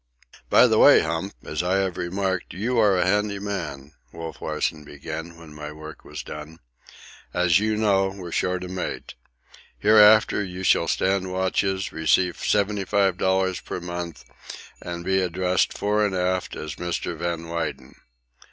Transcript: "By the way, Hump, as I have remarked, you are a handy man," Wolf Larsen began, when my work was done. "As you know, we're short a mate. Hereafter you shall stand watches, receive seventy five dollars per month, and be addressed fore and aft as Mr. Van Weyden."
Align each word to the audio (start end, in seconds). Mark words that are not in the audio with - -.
"By 0.49 0.65
the 0.65 0.79
way, 0.79 1.01
Hump, 1.01 1.35
as 1.45 1.61
I 1.61 1.75
have 1.75 1.95
remarked, 1.95 2.55
you 2.55 2.79
are 2.79 2.97
a 2.97 3.05
handy 3.05 3.37
man," 3.37 3.93
Wolf 4.11 4.41
Larsen 4.41 4.83
began, 4.83 5.37
when 5.37 5.53
my 5.53 5.71
work 5.71 6.03
was 6.03 6.23
done. 6.23 6.57
"As 7.35 7.59
you 7.59 7.77
know, 7.77 8.07
we're 8.11 8.31
short 8.31 8.63
a 8.63 8.67
mate. 8.67 9.13
Hereafter 9.77 10.43
you 10.43 10.63
shall 10.63 10.87
stand 10.87 11.31
watches, 11.31 11.91
receive 11.91 12.37
seventy 12.39 12.83
five 12.83 13.19
dollars 13.19 13.59
per 13.59 13.79
month, 13.79 14.25
and 14.81 15.05
be 15.05 15.21
addressed 15.21 15.77
fore 15.77 16.03
and 16.03 16.15
aft 16.15 16.55
as 16.55 16.77
Mr. 16.77 17.15
Van 17.15 17.47
Weyden." 17.47 17.93